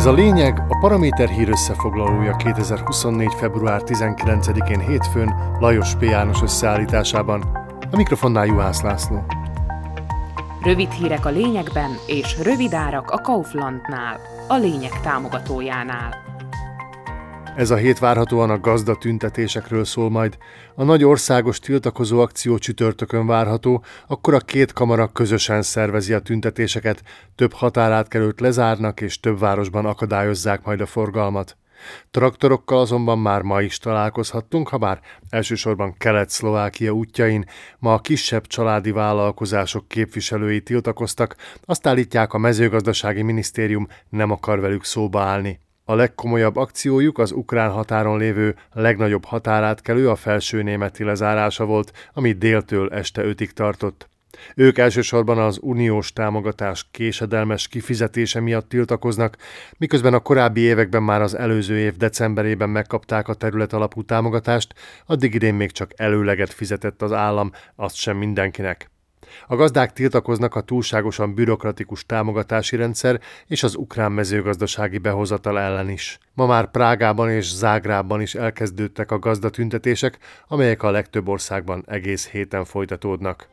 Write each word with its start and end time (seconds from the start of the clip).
Ez 0.00 0.06
a 0.06 0.12
lényeg 0.12 0.64
a 0.68 0.78
Paraméter 0.78 1.28
hír 1.28 1.48
összefoglalója 1.48 2.36
2024. 2.36 3.34
február 3.34 3.82
19-én 3.84 4.80
hétfőn 4.80 5.56
Lajos 5.58 5.94
P. 5.94 6.02
János 6.02 6.42
összeállításában. 6.42 7.42
A 7.90 7.96
mikrofonnál 7.96 8.46
Juhász 8.46 8.82
László. 8.82 9.24
Rövid 10.62 10.90
hírek 10.90 11.26
a 11.26 11.30
lényegben 11.30 11.90
és 12.06 12.38
rövid 12.42 12.72
árak 12.72 13.10
a 13.10 13.20
Kauflandnál, 13.20 14.20
a 14.48 14.54
lényeg 14.54 15.00
támogatójánál. 15.00 16.29
Ez 17.60 17.70
a 17.70 17.76
hét 17.76 17.98
várhatóan 17.98 18.50
a 18.50 18.60
gazda 18.60 18.96
tüntetésekről 18.96 19.84
szól 19.84 20.10
majd. 20.10 20.38
A 20.74 20.84
nagy 20.84 21.04
országos 21.04 21.58
tiltakozó 21.58 22.20
akció 22.20 22.58
csütörtökön 22.58 23.26
várható, 23.26 23.84
akkor 24.06 24.34
a 24.34 24.38
két 24.38 24.72
kamara 24.72 25.08
közösen 25.08 25.62
szervezi 25.62 26.12
a 26.12 26.20
tüntetéseket, 26.20 27.02
több 27.34 27.52
határátkelőt 27.52 28.40
lezárnak 28.40 29.00
és 29.00 29.20
több 29.20 29.38
városban 29.38 29.86
akadályozzák 29.86 30.64
majd 30.64 30.80
a 30.80 30.86
forgalmat. 30.86 31.56
Traktorokkal 32.10 32.78
azonban 32.78 33.18
már 33.18 33.42
ma 33.42 33.60
is 33.60 33.78
találkozhattunk, 33.78 34.68
ha 34.68 34.78
bár 34.78 35.00
elsősorban 35.28 35.94
Kelet-Szlovákia 35.98 36.90
útjain 36.92 37.44
ma 37.78 37.94
a 37.94 38.00
kisebb 38.00 38.46
családi 38.46 38.90
vállalkozások 38.90 39.88
képviselői 39.88 40.60
tiltakoztak, 40.62 41.36
azt 41.64 41.86
állítják 41.86 42.32
a 42.32 42.38
mezőgazdasági 42.38 43.22
minisztérium 43.22 43.88
nem 44.08 44.30
akar 44.30 44.60
velük 44.60 44.84
szóba 44.84 45.20
állni. 45.20 45.60
A 45.90 45.94
legkomolyabb 45.94 46.56
akciójuk 46.56 47.18
az 47.18 47.32
ukrán 47.32 47.70
határon 47.70 48.18
lévő 48.18 48.56
legnagyobb 48.72 49.24
határátkelő 49.24 50.08
a 50.08 50.16
felső 50.16 50.62
németi 50.62 51.04
lezárása 51.04 51.64
volt, 51.64 52.10
ami 52.12 52.32
déltől 52.32 52.92
este 52.92 53.22
ötig 53.22 53.52
tartott. 53.52 54.08
Ők 54.54 54.78
elsősorban 54.78 55.38
az 55.38 55.58
uniós 55.62 56.12
támogatás 56.12 56.86
késedelmes 56.90 57.68
kifizetése 57.68 58.40
miatt 58.40 58.68
tiltakoznak, 58.68 59.36
miközben 59.78 60.14
a 60.14 60.20
korábbi 60.20 60.60
években 60.60 61.02
már 61.02 61.22
az 61.22 61.34
előző 61.34 61.78
év 61.78 61.96
decemberében 61.96 62.70
megkapták 62.70 63.28
a 63.28 63.34
terület 63.34 63.72
alapú 63.72 64.02
támogatást, 64.02 64.74
addig 65.06 65.34
idén 65.34 65.54
még 65.54 65.70
csak 65.70 65.90
előleget 65.96 66.52
fizetett 66.52 67.02
az 67.02 67.12
állam, 67.12 67.52
azt 67.76 67.94
sem 67.94 68.16
mindenkinek. 68.16 68.90
A 69.46 69.56
gazdák 69.56 69.92
tiltakoznak 69.92 70.54
a 70.54 70.60
túlságosan 70.60 71.34
bürokratikus 71.34 72.06
támogatási 72.06 72.76
rendszer 72.76 73.20
és 73.46 73.62
az 73.62 73.74
ukrán 73.74 74.12
mezőgazdasági 74.12 74.98
behozatal 74.98 75.58
ellen 75.58 75.88
is. 75.88 76.18
Ma 76.34 76.46
már 76.46 76.70
Prágában 76.70 77.30
és 77.30 77.54
Zágrában 77.54 78.20
is 78.20 78.34
elkezdődtek 78.34 79.10
a 79.10 79.18
gazdatüntetések, 79.18 80.18
amelyek 80.48 80.82
a 80.82 80.90
legtöbb 80.90 81.28
országban 81.28 81.84
egész 81.86 82.28
héten 82.28 82.64
folytatódnak. 82.64 83.48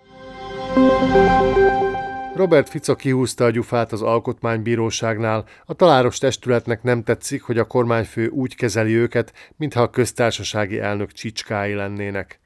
Robert 2.35 2.69
Fico 2.69 2.95
kihúzta 2.95 3.45
a 3.45 3.49
gyufát 3.49 3.91
az 3.91 4.01
alkotmánybíróságnál. 4.01 5.45
A 5.65 5.73
taláros 5.73 6.17
testületnek 6.17 6.83
nem 6.83 7.03
tetszik, 7.03 7.41
hogy 7.41 7.57
a 7.57 7.65
kormányfő 7.65 8.27
úgy 8.27 8.55
kezeli 8.55 8.93
őket, 8.93 9.33
mintha 9.55 9.81
a 9.81 9.89
köztársasági 9.89 10.79
elnök 10.79 11.11
csicskái 11.11 11.73
lennének. 11.73 12.39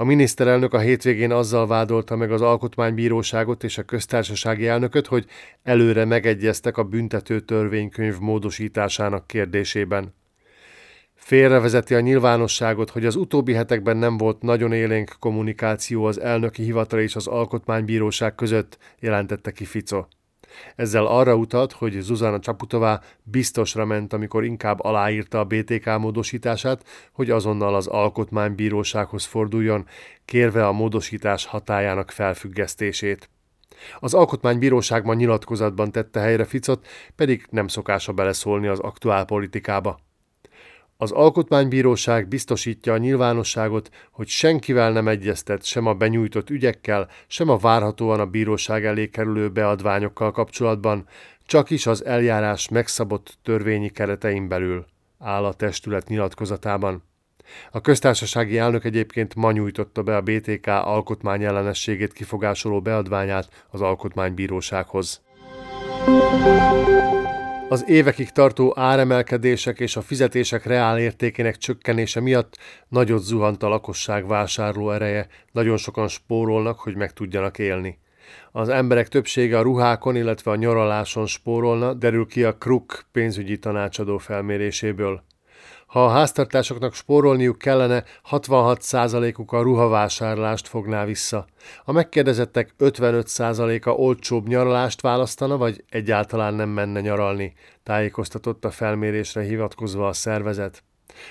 A 0.00 0.04
miniszterelnök 0.04 0.74
a 0.74 0.78
hétvégén 0.78 1.32
azzal 1.32 1.66
vádolta 1.66 2.16
meg 2.16 2.32
az 2.32 2.40
alkotmánybíróságot 2.40 3.64
és 3.64 3.78
a 3.78 3.82
köztársasági 3.82 4.66
elnököt, 4.66 5.06
hogy 5.06 5.26
előre 5.62 6.04
megegyeztek 6.04 6.76
a 6.76 6.84
büntető 6.84 7.40
törvénykönyv 7.40 8.18
módosításának 8.18 9.26
kérdésében. 9.26 10.14
Félrevezeti 11.14 11.94
a 11.94 12.00
nyilvánosságot, 12.00 12.90
hogy 12.90 13.06
az 13.06 13.16
utóbbi 13.16 13.52
hetekben 13.52 13.96
nem 13.96 14.16
volt 14.16 14.42
nagyon 14.42 14.72
élénk 14.72 15.16
kommunikáció 15.18 16.04
az 16.04 16.20
elnöki 16.20 16.62
hivatal 16.62 17.00
és 17.00 17.16
az 17.16 17.26
alkotmánybíróság 17.26 18.34
között, 18.34 18.78
jelentette 18.98 19.50
ki 19.50 19.64
Fico. 19.64 20.04
Ezzel 20.76 21.06
arra 21.06 21.34
utalt, 21.34 21.72
hogy 21.72 22.00
Zuzana 22.00 22.38
Csaputová 22.38 23.00
biztosra 23.22 23.84
ment, 23.84 24.12
amikor 24.12 24.44
inkább 24.44 24.80
aláírta 24.80 25.38
a 25.38 25.44
BTK 25.44 25.98
módosítását, 25.98 26.84
hogy 27.12 27.30
azonnal 27.30 27.74
az 27.74 27.86
alkotmánybírósághoz 27.86 29.24
forduljon, 29.24 29.86
kérve 30.24 30.66
a 30.66 30.72
módosítás 30.72 31.44
hatájának 31.44 32.10
felfüggesztését. 32.10 33.28
Az 34.00 34.14
alkotmánybíróságban 34.14 35.16
nyilatkozatban 35.16 35.92
tette 35.92 36.20
helyre 36.20 36.44
Ficot, 36.44 36.86
pedig 37.16 37.46
nem 37.50 37.68
szokása 37.68 38.12
beleszólni 38.12 38.66
az 38.66 38.78
aktuál 38.78 39.24
politikába. 39.24 39.98
Az 41.02 41.10
Alkotmánybíróság 41.10 42.28
biztosítja 42.28 42.92
a 42.92 42.98
nyilvánosságot, 42.98 43.90
hogy 44.10 44.28
senkivel 44.28 44.92
nem 44.92 45.08
egyeztet 45.08 45.64
sem 45.64 45.86
a 45.86 45.94
benyújtott 45.94 46.50
ügyekkel, 46.50 47.08
sem 47.26 47.48
a 47.48 47.56
várhatóan 47.56 48.20
a 48.20 48.26
bíróság 48.26 48.84
elé 48.84 49.08
kerülő 49.08 49.48
beadványokkal 49.48 50.30
kapcsolatban, 50.30 51.06
csak 51.46 51.70
is 51.70 51.86
az 51.86 52.04
eljárás 52.04 52.68
megszabott 52.68 53.38
törvényi 53.42 53.88
keretein 53.88 54.48
belül, 54.48 54.86
áll 55.18 55.44
a 55.44 55.52
testület 55.52 56.08
nyilatkozatában. 56.08 57.02
A 57.70 57.80
köztársasági 57.80 58.58
elnök 58.58 58.84
egyébként 58.84 59.34
ma 59.34 59.52
nyújtotta 59.52 60.02
be 60.02 60.16
a 60.16 60.20
BTK 60.20 60.66
alkotmányellenességét 60.66 62.12
kifogásoló 62.12 62.80
beadványát 62.80 63.66
az 63.70 63.80
Alkotmánybírósághoz. 63.80 65.22
Az 67.70 67.88
évekig 67.88 68.30
tartó 68.30 68.72
áremelkedések 68.76 69.80
és 69.80 69.96
a 69.96 70.02
fizetések 70.02 70.64
reál 70.64 70.98
értékének 70.98 71.56
csökkenése 71.56 72.20
miatt 72.20 72.56
nagyot 72.88 73.22
zuhant 73.22 73.62
a 73.62 73.68
lakosság 73.68 74.26
vásárló 74.26 74.90
ereje, 74.90 75.26
nagyon 75.52 75.76
sokan 75.76 76.08
spórolnak, 76.08 76.78
hogy 76.78 76.96
meg 76.96 77.12
tudjanak 77.12 77.58
élni. 77.58 77.98
Az 78.52 78.68
emberek 78.68 79.08
többsége 79.08 79.58
a 79.58 79.62
ruhákon, 79.62 80.16
illetve 80.16 80.50
a 80.50 80.56
nyaraláson 80.56 81.26
spórolna, 81.26 81.94
derül 81.94 82.26
ki 82.26 82.44
a 82.44 82.56
Kruk 82.56 83.04
pénzügyi 83.12 83.58
tanácsadó 83.58 84.18
felméréséből. 84.18 85.22
Ha 85.90 86.04
a 86.04 86.08
háztartásoknak 86.08 86.94
spórolniuk 86.94 87.58
kellene, 87.58 88.04
66%-uk 88.30 89.52
a 89.52 89.62
ruhavásárlást 89.62 90.68
fogná 90.68 91.04
vissza. 91.04 91.46
A 91.84 91.92
megkérdezettek 91.92 92.74
55%-a 92.78 93.90
olcsóbb 93.90 94.46
nyaralást 94.46 95.00
választana, 95.00 95.56
vagy 95.56 95.84
egyáltalán 95.88 96.54
nem 96.54 96.68
menne 96.68 97.00
nyaralni, 97.00 97.52
tájékoztatott 97.82 98.64
a 98.64 98.70
felmérésre 98.70 99.42
hivatkozva 99.42 100.06
a 100.06 100.12
szervezet. 100.12 100.82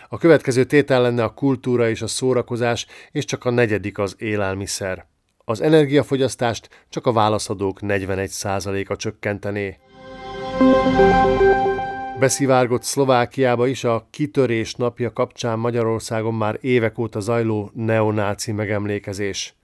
A 0.09 0.18
következő 0.18 0.64
tétel 0.64 1.02
lenne 1.02 1.24
a 1.24 1.34
kultúra 1.34 1.90
és 1.90 2.02
a 2.02 2.08
szórakozás, 2.08 2.86
és 3.12 3.26
csak 3.26 3.46
a 3.46 3.50
negyedik 3.50 3.97
az 3.97 4.16
élelmiszer. 4.18 5.06
Az 5.46 5.62
energiafogyasztást 5.62 6.86
csak 6.90 7.06
a 7.06 7.12
válaszadók 7.12 7.80
41%-a 7.81 8.96
csökkentené. 8.96 9.78
Beszivárgott 12.19 12.84
Szlovákiába 12.84 13.68
is 13.68 13.84
a 13.84 14.07
kitörés 14.09 14.75
napja 14.75 15.13
kapcsán 15.13 15.59
Magyarországon 15.59 16.34
már 16.34 16.57
évek 16.62 16.97
óta 16.97 17.19
zajló 17.19 17.72
neonáci 17.74 18.52
megemlékezés. 18.52 19.56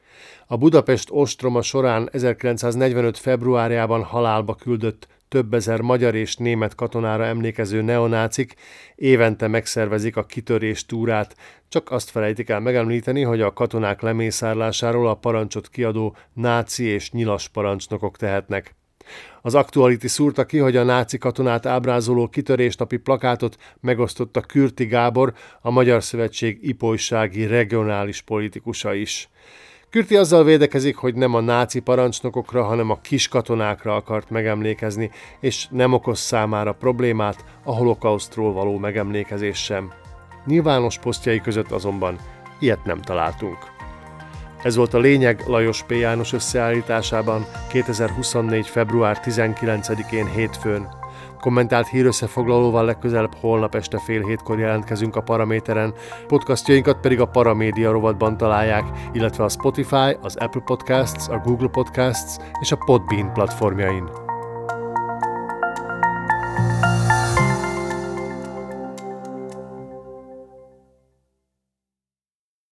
A 0.48 0.58
Budapest 0.58 1.08
ostroma 1.12 1.62
során 1.62 2.10
1945. 2.12 3.18
februárjában 3.18 4.04
halálba 4.04 4.56
küldött 4.56 5.08
több 5.28 5.54
ezer 5.54 5.82
magyar 5.82 6.16
és 6.16 6.36
német 6.36 6.76
katonára 6.76 7.26
emlékező 7.26 7.82
neonácik 7.82 8.56
évente 8.96 9.48
megszervezik 9.48 10.18
a 10.18 10.26
kitörés 10.26 10.86
túrát, 10.86 11.36
csak 11.70 11.92
azt 11.92 12.10
felejtik 12.10 12.50
el 12.50 12.60
megemlíteni, 12.60 13.22
hogy 13.22 13.42
a 13.42 13.54
katonák 13.54 14.02
lemészárlásáról 14.02 15.08
a 15.08 15.16
parancsot 15.16 15.70
kiadó 15.70 16.16
náci 16.34 16.84
és 16.84 17.12
nyilas 17.12 17.48
parancsnokok 17.48 18.18
tehetnek. 18.18 18.76
Az 19.42 19.56
Actuality 19.56 20.06
szúrta 20.06 20.46
ki, 20.46 20.58
hogy 20.58 20.76
a 20.76 20.84
náci 20.84 21.18
katonát 21.18 21.66
ábrázoló 21.66 22.28
kitörésnapi 22.28 22.98
plakátot 22.98 23.58
megosztotta 23.80 24.42
Kürti 24.42 24.86
Gábor, 24.86 25.34
a 25.62 25.70
Magyar 25.70 26.04
Szövetség 26.04 26.58
ipolysági 26.62 27.46
regionális 27.46 28.22
politikusa 28.22 28.94
is. 28.94 29.30
Kürti 29.90 30.16
azzal 30.16 30.44
védekezik, 30.44 30.96
hogy 30.96 31.16
nem 31.16 31.34
a 31.34 31.40
náci 31.40 31.80
parancsnokokra, 31.80 32.64
hanem 32.64 32.90
a 32.90 33.02
kis 33.02 33.28
katonákra 33.28 33.96
akart 33.96 34.30
megemlékezni, 34.30 35.12
és 35.40 35.68
nem 35.70 35.94
okoz 35.94 36.20
számára 36.20 36.74
problémát 36.74 37.46
a 37.64 37.72
holokausztról 37.72 38.54
való 38.54 38.78
megemlékezés 38.78 39.64
sem. 39.64 39.92
Nyilvános 40.46 41.00
posztjai 41.00 41.42
között 41.42 41.72
azonban 41.72 42.20
ilyet 42.60 42.86
nem 42.86 43.02
találtunk. 43.02 43.75
Ez 44.66 44.76
volt 44.76 44.94
a 44.94 45.00
lényeg 45.00 45.44
Lajos 45.48 45.84
P. 45.84 45.92
János 45.92 46.34
összeállításában 46.34 47.46
2024. 47.70 48.68
február 48.68 49.20
19-én 49.24 50.26
hétfőn. 50.26 50.88
Kommentált 51.40 51.88
hírösszefoglalóval 51.88 52.86
legközelebb 52.86 53.36
holnap 53.40 53.76
este 53.76 54.00
fél 54.00 54.26
hétkor 54.26 54.60
jelentkezünk 54.60 55.16
a 55.16 55.22
Paraméteren, 55.22 55.94
podcastjainkat 56.28 57.00
pedig 57.00 57.20
a 57.20 57.28
Paramédia 57.28 57.92
rovatban 57.92 58.38
találják, 58.38 58.84
illetve 59.14 59.44
a 59.44 59.50
Spotify, 59.50 60.18
az 60.22 60.36
Apple 60.36 60.62
Podcasts, 60.66 61.28
a 61.28 61.42
Google 61.44 61.70
Podcasts 61.70 62.36
és 62.62 62.72
a 62.72 62.78
Podbean 62.86 63.34
platformjain. 63.34 64.25